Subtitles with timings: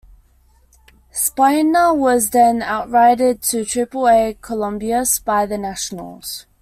[1.13, 6.47] Speigner was then outrighted to Triple A Columbus by the Nationals.